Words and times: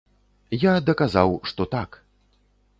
Я 0.63 0.73
даказаў, 0.87 1.37
што 1.53 1.69
так. 1.77 1.89